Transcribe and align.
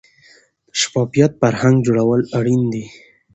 د 0.67 0.71
شفافیت 0.79 1.31
فرهنګ 1.41 1.75
جوړول 1.85 2.21
اړین 2.37 2.63
دي 2.73 2.85